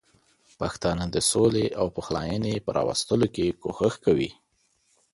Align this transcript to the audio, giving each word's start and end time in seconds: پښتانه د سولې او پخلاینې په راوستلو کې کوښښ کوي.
پښتانه 0.59 1.05
د 1.15 1.17
سولې 1.31 1.65
او 1.79 1.85
پخلاینې 1.95 2.55
په 2.65 2.69
راوستلو 2.77 3.27
کې 3.35 3.55
کوښښ 3.61 3.95
کوي. 4.05 4.29